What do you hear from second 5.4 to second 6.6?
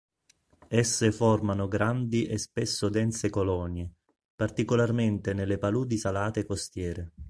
paludi salate